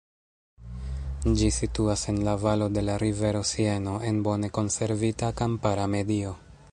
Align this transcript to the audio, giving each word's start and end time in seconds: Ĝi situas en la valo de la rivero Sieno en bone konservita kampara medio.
Ĝi 1.41 1.49
situas 1.57 2.05
en 2.13 2.21
la 2.29 2.33
valo 2.45 2.69
de 2.77 2.83
la 2.87 2.95
rivero 3.05 3.45
Sieno 3.51 3.95
en 4.13 4.17
bone 4.29 4.53
konservita 4.59 5.33
kampara 5.43 5.89
medio. 5.99 6.35